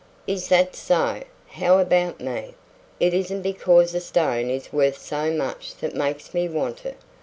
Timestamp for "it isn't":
2.99-3.43